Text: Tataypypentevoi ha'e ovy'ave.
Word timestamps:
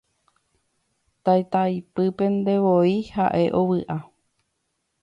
Tataypypentevoi 1.27 2.95
ha'e 3.19 3.45
ovy'ave. 3.63 4.07